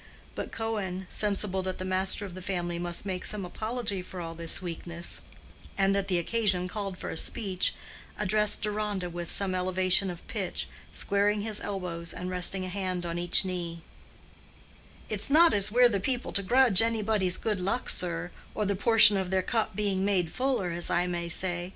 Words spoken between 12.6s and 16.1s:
a hand on each knee: "It's not as we're the